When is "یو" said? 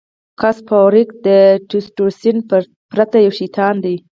3.25-3.33